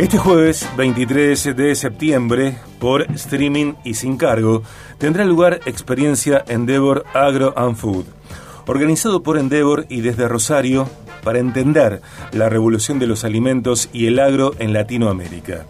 [0.00, 4.62] Este jueves 23 de septiembre, por streaming y sin cargo,
[4.96, 8.06] tendrá lugar Experiencia Endeavor Agro and Food,
[8.66, 10.88] organizado por Endeavor y desde Rosario
[11.22, 12.00] para entender
[12.32, 15.66] la revolución de los alimentos y el agro en Latinoamérica.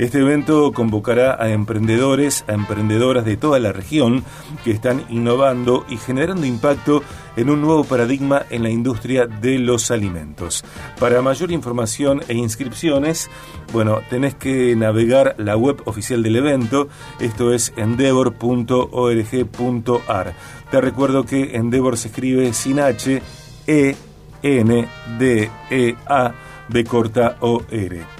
[0.00, 4.24] Este evento convocará a emprendedores, a emprendedoras de toda la región
[4.64, 7.02] que están innovando y generando impacto
[7.36, 10.64] en un nuevo paradigma en la industria de los alimentos.
[10.98, 13.28] Para mayor información e inscripciones,
[13.74, 16.88] bueno, tenés que navegar la web oficial del evento,
[17.18, 20.34] esto es endeavor.org.ar.
[20.70, 23.20] Te recuerdo que Endeavor se escribe sin H,
[23.66, 23.96] E,
[24.42, 24.88] N,
[25.18, 26.32] D, E, A,
[26.70, 28.19] B corta O, R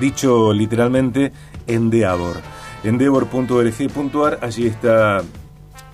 [0.00, 1.32] dicho literalmente
[1.66, 2.36] Endeavor.
[2.82, 5.22] Endeavor.org.ar, allí está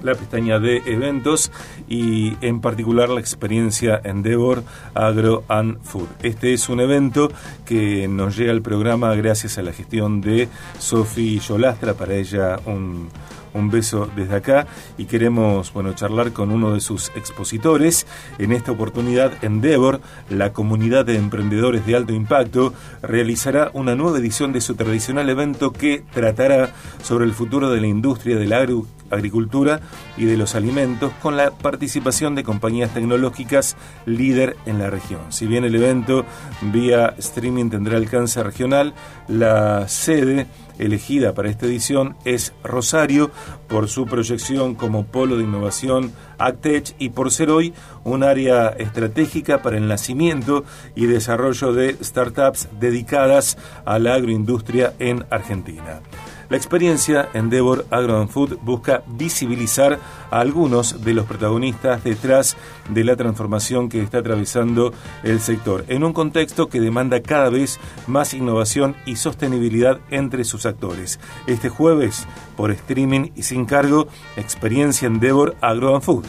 [0.02, 1.52] la pestaña de eventos
[1.88, 4.62] y en particular la experiencia Endeavor
[4.94, 6.08] Agro and Food.
[6.22, 7.30] Este es un evento
[7.64, 13.08] que nos llega al programa gracias a la gestión de Sofi Yolastra, para ella un
[13.54, 14.66] un beso desde acá
[14.98, 18.06] y queremos bueno, charlar con uno de sus expositores.
[18.38, 24.52] En esta oportunidad, Endeavor, la comunidad de emprendedores de alto impacto, realizará una nueva edición
[24.52, 28.66] de su tradicional evento que tratará sobre el futuro de la industria de la
[29.10, 29.80] agricultura
[30.16, 35.20] y de los alimentos con la participación de compañías tecnológicas líder en la región.
[35.30, 36.24] Si bien el evento
[36.72, 38.94] vía streaming tendrá alcance regional,
[39.28, 40.46] la sede
[40.80, 43.30] elegida para esta edición es Rosario
[43.68, 49.62] por su proyección como polo de innovación Actech y por ser hoy un área estratégica
[49.62, 50.64] para el nacimiento
[50.94, 56.00] y desarrollo de startups dedicadas a la agroindustria en Argentina.
[56.50, 60.00] La experiencia Endeavor Agro Food busca visibilizar
[60.32, 62.56] a algunos de los protagonistas detrás
[62.88, 64.92] de la transformación que está atravesando
[65.22, 67.78] el sector, en un contexto que demanda cada vez
[68.08, 71.20] más innovación y sostenibilidad entre sus actores.
[71.46, 76.26] Este jueves, por streaming y sin cargo, experiencia Endeavor Agro Food.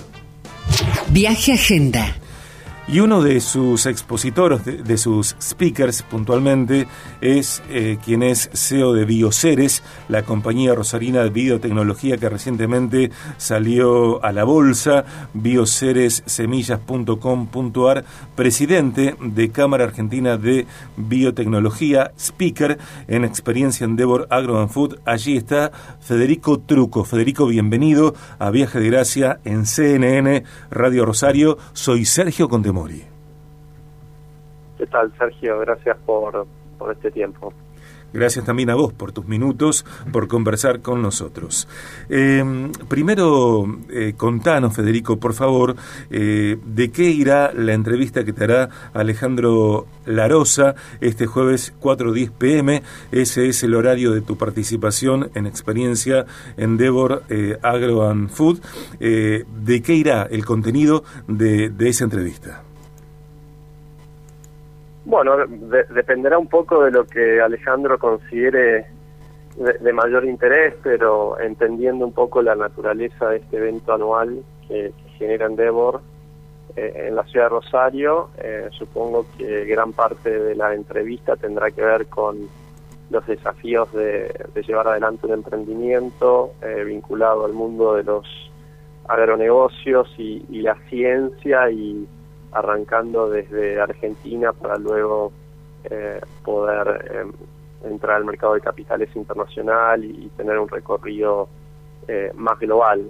[1.10, 2.21] Viaje Agenda.
[2.92, 6.88] Y uno de sus expositores, de, sus speakers puntualmente,
[7.22, 14.22] es eh, quien es CEO de Bioceres, la compañía rosarina de biotecnología que recientemente salió
[14.26, 18.04] a la bolsa, bioceressemillas.com.ar,
[18.36, 22.78] presidente de Cámara Argentina de Biotecnología, speaker
[23.08, 25.00] en Experiencia Endeavor Agro and Food.
[25.06, 25.72] Allí está
[26.02, 27.06] Federico Truco.
[27.06, 31.58] Federico, bienvenido a Viaje de Gracia en CNN Radio Rosario.
[31.72, 32.81] Soy Sergio Contemporáneo.
[32.82, 33.04] Mori.
[34.78, 35.60] ¿Qué tal, Sergio?
[35.60, 36.48] Gracias por,
[36.80, 37.54] por este tiempo.
[38.14, 41.68] Gracias también a vos por tus minutos, por conversar con nosotros.
[42.10, 42.44] Eh,
[42.90, 45.76] primero, eh, contanos, Federico, por favor,
[46.10, 52.84] eh, de qué irá la entrevista que te hará Alejandro Larosa este jueves 4.10 pm.
[53.14, 56.26] Ese es el horario de tu participación en Experiencia
[56.58, 57.24] Endeavor
[57.62, 58.60] Agro and Food.
[59.00, 62.64] ¿De qué irá el contenido de, de esa entrevista?
[65.04, 65.36] Bueno,
[65.90, 68.86] dependerá un poco de lo que Alejandro considere
[69.56, 75.46] de, mayor interés, pero entendiendo un poco la naturaleza de este evento anual que, genera
[75.46, 76.02] Endeavor
[76.76, 81.70] eh, en la ciudad de Rosario, eh, supongo que gran parte de la entrevista tendrá
[81.70, 82.50] que ver con
[83.12, 84.34] los desafíos de,
[84.66, 88.26] llevar adelante un emprendimiento eh, vinculado al mundo de los
[89.08, 92.08] agronegocios y la ciencia y
[92.52, 95.32] arrancando desde Argentina para luego
[95.84, 101.50] eh, poder eh, entrar al mercado de capitales internacional y, tener un recorrido
[102.08, 103.04] eh, más global,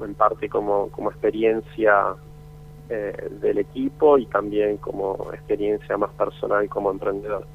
[0.00, 2.14] en parte como, como experiencia
[2.88, 7.46] del equipo y también como experiencia más personal como emprendedor.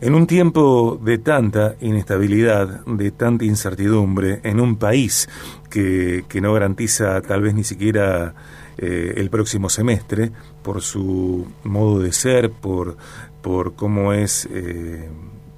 [0.00, 5.28] En un tiempo de tanta inestabilidad, de tanta incertidumbre, en un país
[5.68, 8.34] que, que no garantiza tal vez ni siquiera
[8.82, 10.32] eh, el próximo semestre
[10.62, 12.96] por su modo de ser, por,
[13.42, 15.06] por cómo es eh,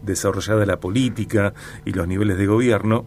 [0.02, 1.54] desarrollada la política
[1.84, 3.06] y los niveles de gobierno.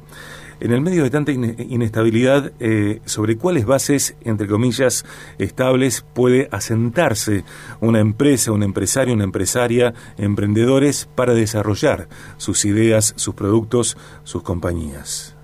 [0.62, 5.04] En el medio de tanta inestabilidad, eh, ¿sobre cuáles bases, entre comillas,
[5.38, 7.44] estables puede asentarse
[7.82, 12.08] una empresa, un empresario, una empresaria, emprendedores para desarrollar
[12.38, 15.35] sus ideas, sus productos, sus compañías?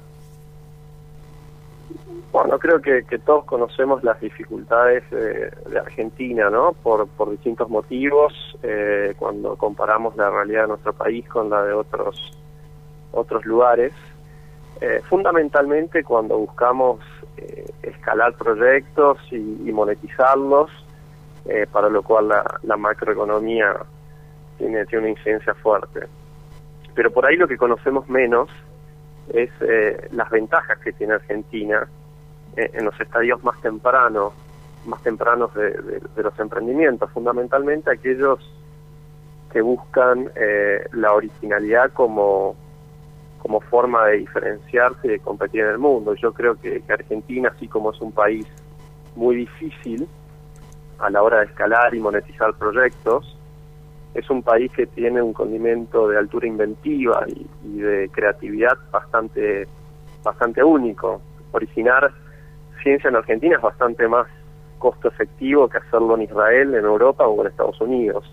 [2.32, 6.72] Bueno, creo que, todos conocemos las dificultades de Argentina, ¿no?
[6.72, 8.34] Por, por distintos motivos,
[8.64, 12.32] eh, cuando comparamos la realidad de nuestro país con la de otros,
[13.12, 13.92] otros lugares.
[14.80, 17.02] Eh, fundamentalmente cuando buscamos
[17.38, 20.72] eh, escalar proyectos y, monetizarlos,
[21.72, 23.76] para lo cual la, la macroeconomía
[24.58, 26.02] tiene, tiene una incidencia fuerte.
[26.94, 28.50] Pero por ahí lo que conocemos menos
[29.34, 32.01] es eh, las ventajas que tiene Argentina eh,
[32.56, 34.34] en los estadios más tempranos,
[34.86, 38.40] más tempranos de, los emprendimientos, fundamentalmente aquellos
[39.52, 42.56] que buscan eh, la originalidad como,
[43.40, 46.16] como forma de diferenciarse y de competir en el mundo.
[46.16, 48.46] Yo creo que, que Argentina, así como es un país
[49.16, 50.08] muy difícil
[51.00, 53.38] a la hora de escalar y monetizar proyectos,
[54.14, 57.48] es un país que tiene un condimento de altura inventiva y,
[57.80, 59.68] de creatividad bastante
[60.24, 61.22] bastante único.
[61.52, 62.12] Originar
[62.82, 64.28] ciencia en Argentina es bastante más
[64.78, 68.26] costo efectivo que hacerlo en Israel, en Europa o en Estados Unidos.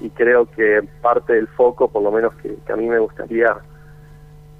[0.00, 3.56] Y creo que parte del foco, por lo menos que, a mí me gustaría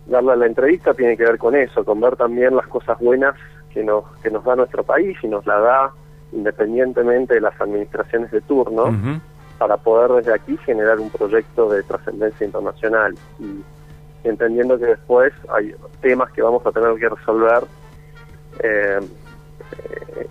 [0.06, 3.34] darle a la entrevista, tiene que ver con eso, con ver también las cosas buenas
[3.72, 5.92] que nos, que nos da nuestro país y nos la da
[6.32, 8.94] independientemente de las administraciones de turno
[9.58, 13.62] para poder desde aquí generar un proyecto de trascendencia internacional y
[14.24, 17.64] entendiendo que después hay temas que vamos a tener que resolver
[18.62, 19.00] eh,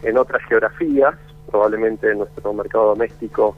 [0.03, 1.15] en otras geografías,
[1.49, 3.55] probablemente nuestro mercado doméstico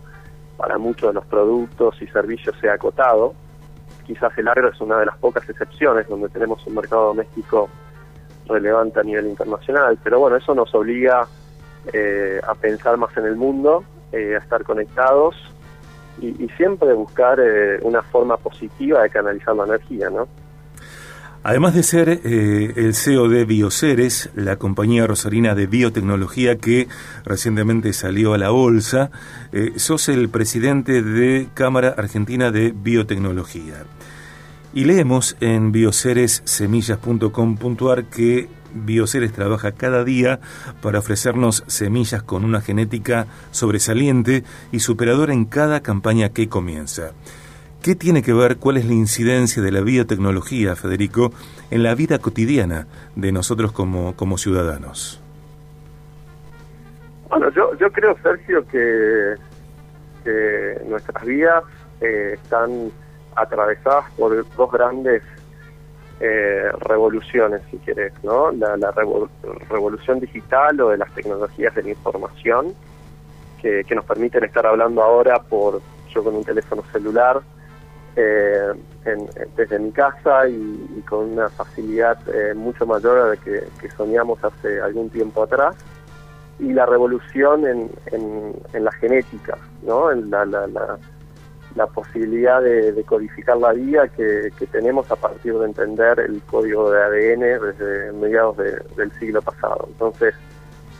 [0.58, 3.34] para muchos de los productos y servicios sea acotado.
[4.06, 7.70] Quizás el agro es una de las pocas excepciones donde tenemos un mercado doméstico
[8.48, 11.28] relevante a nivel internacional, pero bueno, eso nos obliga
[11.94, 15.36] eh, a pensar más en el mundo, eh, a estar conectados
[16.22, 20.28] y, siempre buscar eh, una forma positiva de canalizar la energía, ¿no?
[21.42, 26.90] Además de ser eh, el CEO de Bioceres, la compañía rosarina de biotecnología que
[27.24, 29.10] recientemente salió a la bolsa,
[29.54, 33.86] eh, sos el presidente de Cámara Argentina de Biotecnología.
[34.74, 40.40] Y leemos en bioceressemillas.com.ar que Bioceres trabaja cada día
[40.82, 47.14] para ofrecernos semillas con una genética sobresaliente y superadora en cada campaña que comienza.
[47.82, 51.32] ¿Qué tiene que ver, cuál es la incidencia de la biotecnología, Federico,
[51.72, 55.22] en la vida cotidiana de nosotros como, como ciudadanos?
[57.30, 59.36] Bueno, yo, yo creo, Sergio, que,
[60.88, 61.64] nuestras vidas
[62.02, 62.92] eh, están
[63.36, 65.24] atravesadas por dos grandes
[66.20, 68.52] eh, revoluciones, si querés, ¿no?
[68.52, 68.92] La,
[69.70, 72.74] revolución digital o de las tecnologías de la información
[73.62, 75.82] que, nos permiten estar hablando ahora por
[76.14, 77.42] yo con un teléfono celular
[78.16, 78.74] eh,
[79.56, 84.80] desde mi casa y, con una facilidad eh, mucho mayor a la que, soñamos hace
[84.82, 85.76] algún tiempo atrás
[86.60, 90.12] y la revolución en, en, la genética, ¿no?
[90.12, 90.68] En la, la
[91.76, 97.02] la posibilidad de, codificar la vida que, tenemos a partir de entender el código de
[97.02, 99.86] ADN desde mediados del siglo pasado.
[99.88, 100.34] Entonces,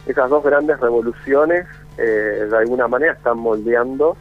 [0.06, 1.66] esas dos grandes revoluciones
[1.98, 4.16] eh, de alguna manera están moldeando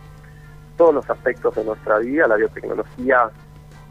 [0.79, 2.27] todos los aspectos de nuestra vida.
[2.27, 3.31] La biotecnología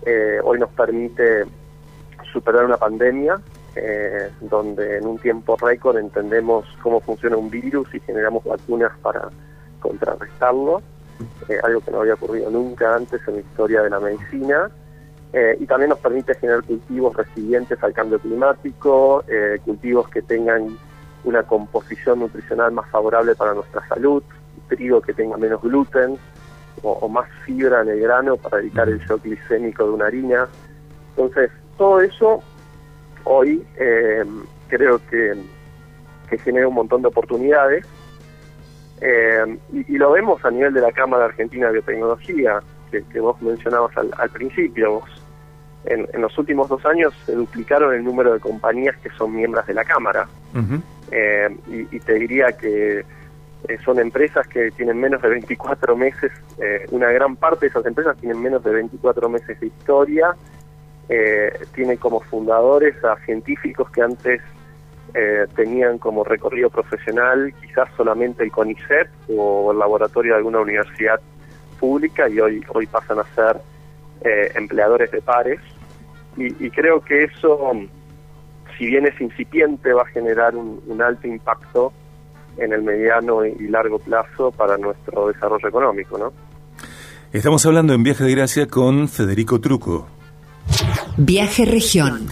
[0.04, 1.44] eh, hoy nos permite
[2.34, 3.40] superar una pandemia,
[3.76, 9.30] eh, donde en un tiempo récord entendemos cómo funciona un virus y generamos vacunas para
[9.80, 10.82] contrarrestarlo
[11.48, 14.72] eh, algo que no había ocurrido nunca antes en la historia de la medicina.
[15.60, 19.24] Y también nos permite generar cultivos resilientes al cambio climático,
[19.66, 20.76] cultivos que tengan
[21.26, 24.24] una composición nutricional más favorable para nuestra salud,
[24.68, 26.18] trigo que tenga menos gluten
[26.84, 30.48] o, más fibra en el grano para evitar el shock glicémico de una harina.
[31.16, 32.44] Entonces, todo eso
[33.24, 33.66] hoy
[34.68, 35.34] creo que,
[36.30, 37.86] que genera un montón de oportunidades
[39.02, 42.62] eh, y, lo vemos a nivel de la Cámara Argentina de Biotecnología,
[42.92, 44.94] que, vos mencionabas al, principio.
[44.94, 45.24] Vos,
[45.86, 49.74] en, los últimos dos años se duplicaron el número de compañías que son miembros de
[49.74, 50.28] la Cámara.
[51.12, 53.06] Eh, y, te diría que
[53.68, 56.32] eh, son empresas que tienen menos de 24 meses,
[56.92, 60.36] una gran parte de esas empresas tienen menos de 24 meses de historia.
[61.74, 64.42] tiene como fundadores a científicos que antes
[65.14, 71.20] eh, tenían como recorrido profesional quizás solamente el CONICET o el laboratorio de alguna universidad
[71.80, 73.58] pública y hoy, hoy pasan a ser
[74.22, 75.60] eh, empleadores de pares.
[76.36, 77.72] Y, creo que eso,
[78.78, 81.92] si bien es incipiente, va a generar un, alto impacto
[82.58, 86.18] en el mediano y largo plazo para nuestro desarrollo económico.
[86.18, 86.34] ¿no?
[87.32, 90.08] Estamos hablando en Viaje de Gracia con Federico Truco.
[91.18, 92.28] Viaje Región.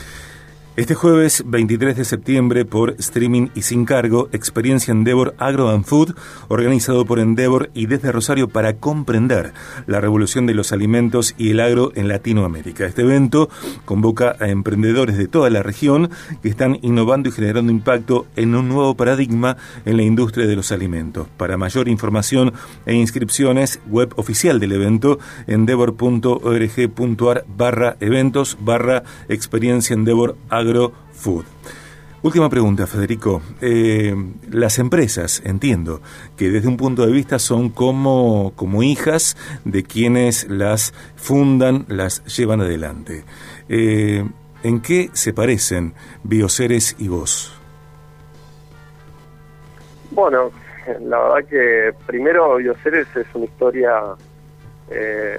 [0.77, 6.15] Este jueves 23 de septiembre por streaming y sin cargo, Experiencia Endeavor Agro and Food,
[6.49, 9.53] organizado por Endeavor y desde Rosario para comprender
[9.87, 12.85] la revolución de los alimentos y el agro en Latinoamérica.
[12.85, 13.47] Este evento
[13.85, 16.09] convoca a emprendedores de toda la región
[16.43, 19.55] que están innovando y generando impacto en un nuevo paradigma
[19.85, 21.25] en la industria de los alimentos.
[21.37, 22.51] Para mayor información
[22.85, 31.45] e inscripciones, web oficial del evento, endeavor.org.ar barra eventos barra experiencia Endeavor Agro Agrofood.
[32.25, 33.43] Última pregunta, Federico.
[33.61, 34.15] Eh,
[34.49, 36.01] las empresas, entiendo,
[36.35, 42.25] que desde un punto de vista son como, como hijas de quienes las fundan, las
[42.25, 43.25] llevan adelante.
[43.69, 44.27] Eh,
[44.63, 45.93] ¿En qué se parecen
[46.23, 47.55] Bioceres y vos?
[50.09, 50.49] Bueno,
[51.01, 54.01] la verdad que primero Bioceres es una historia
[54.89, 55.37] eh,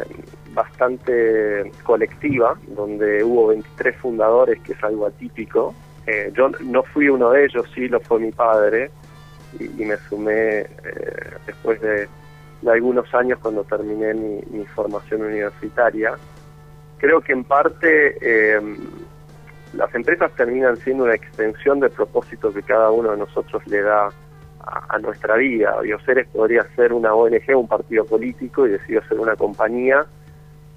[0.56, 5.74] bastante colectiva, donde hubo 23 fundadores, que es algo atípico.
[6.06, 8.90] Eh, yo no fui uno de ellos, sí lo fue mi padre,
[9.60, 10.68] y, me sumé eh,
[11.46, 12.08] después de,
[12.66, 16.14] algunos años cuando terminé mi, formación universitaria.
[16.98, 18.58] Creo que en parte eh,
[19.74, 24.08] las empresas terminan siendo una extensión del propósito que cada uno de nosotros le da
[24.60, 25.78] a, a nuestra vida.
[25.82, 30.06] Bioceres podría ser una ONG, un partido político, y decidió ser una compañía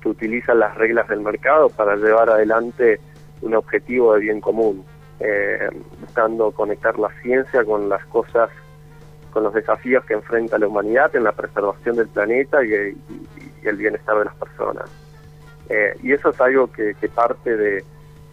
[0.01, 2.99] que utilizan las reglas del mercado para llevar adelante
[3.41, 4.85] un objetivo de bien común,
[5.19, 5.69] eh,
[6.01, 8.49] buscando conectar la ciencia con las cosas,
[9.31, 12.95] con los desafíos que enfrenta la humanidad en la preservación del planeta y,
[13.63, 14.89] el bienestar de las personas.
[15.67, 17.83] Eh, y eso es algo que, parte de,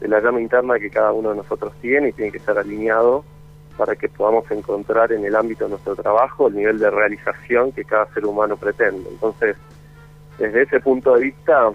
[0.00, 3.24] de, la llama interna que cada uno de nosotros tiene y tiene que estar alineado
[3.76, 7.84] para que podamos encontrar en el ámbito de nuestro trabajo el nivel de realización que
[7.84, 9.08] cada ser humano pretende.
[9.10, 9.56] Entonces,
[10.38, 11.72] desde ese punto de vista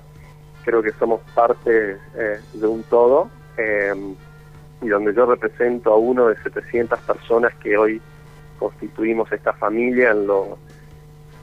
[0.64, 3.94] creo que somos parte eh, de un todo eh,
[4.82, 8.02] y donde yo represento a uno de 700 personas que hoy
[8.60, 10.58] constituimos esta familia en lo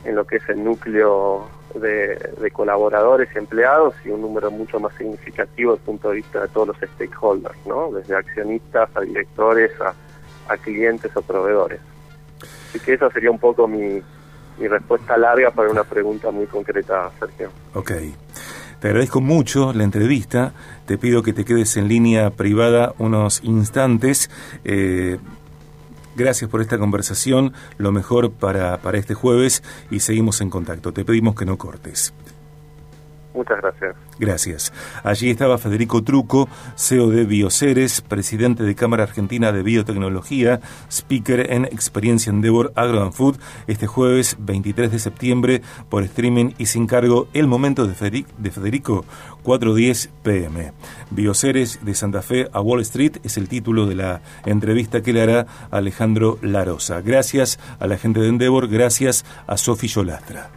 [0.04, 4.94] en lo que es el núcleo de, colaboradores y empleados y un número mucho más
[4.96, 7.90] significativo desde el punto de vista de todos los stakeholders, ¿no?
[7.92, 9.92] desde accionistas a directores a,
[10.52, 11.80] a clientes o proveedores.
[12.68, 14.02] Así que esa sería un poco mi,
[14.58, 17.50] mi respuesta larga para una pregunta muy concreta, Sergio.
[17.74, 17.92] Ok.
[18.80, 20.52] Te agradezco mucho la entrevista.
[20.86, 24.30] Te pido que te quedes en línea privada unos instantes.
[24.64, 25.18] Eh,
[26.14, 27.52] gracias por esta conversación.
[27.76, 30.92] Lo mejor para, para este jueves y seguimos en contacto.
[30.92, 32.14] Te pedimos que no cortes.
[33.38, 33.94] Muchas gracias.
[34.18, 34.72] Gracias.
[35.04, 40.58] Allí estaba Federico Truco, CEO de Bioceres, presidente de Cámara Argentina de Biotecnología,
[40.90, 43.36] speaker en Experiencia Endeavor Agro and Food,
[43.68, 49.04] este jueves 23 de septiembre por streaming y sin cargo El Momento de Federico,
[49.44, 50.72] 4.10 pm.
[51.10, 55.22] Bioceres de Santa Fe a Wall Street es el título de la entrevista que le
[55.22, 57.02] hará Alejandro Larosa.
[57.02, 60.50] Gracias a la gente de Endeavor, gracias a Sofi Yolastra.